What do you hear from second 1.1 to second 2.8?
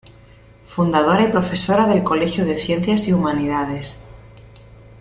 y profesora del Colegio de